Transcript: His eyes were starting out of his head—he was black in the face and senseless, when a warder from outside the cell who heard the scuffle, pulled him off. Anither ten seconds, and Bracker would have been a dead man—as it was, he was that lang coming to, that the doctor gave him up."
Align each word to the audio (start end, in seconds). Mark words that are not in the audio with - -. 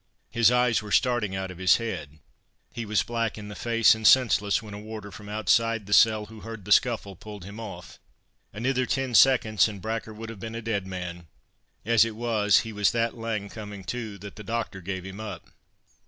His 0.31 0.49
eyes 0.49 0.81
were 0.81 0.91
starting 0.91 1.35
out 1.35 1.51
of 1.51 1.59
his 1.59 1.75
head—he 1.77 2.87
was 2.87 3.03
black 3.03 3.37
in 3.37 3.49
the 3.49 3.55
face 3.55 3.93
and 3.93 4.07
senseless, 4.07 4.59
when 4.59 4.73
a 4.73 4.79
warder 4.79 5.11
from 5.11 5.29
outside 5.29 5.85
the 5.85 5.93
cell 5.93 6.25
who 6.25 6.39
heard 6.39 6.65
the 6.65 6.71
scuffle, 6.71 7.15
pulled 7.15 7.45
him 7.45 7.59
off. 7.59 7.99
Anither 8.51 8.87
ten 8.87 9.13
seconds, 9.13 9.67
and 9.67 9.79
Bracker 9.79 10.11
would 10.11 10.29
have 10.31 10.39
been 10.39 10.55
a 10.55 10.59
dead 10.63 10.87
man—as 10.87 12.03
it 12.03 12.15
was, 12.15 12.61
he 12.61 12.73
was 12.73 12.91
that 12.93 13.15
lang 13.15 13.47
coming 13.47 13.83
to, 13.83 14.17
that 14.17 14.37
the 14.37 14.43
doctor 14.43 14.81
gave 14.81 15.05
him 15.05 15.19
up." 15.19 15.51